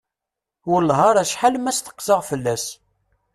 Wellah 0.69 0.99
ar 1.09 1.15
acḥal 1.23 1.55
ma 1.59 1.73
steqsaɣ 1.77 2.21
fell-as. 2.29 2.65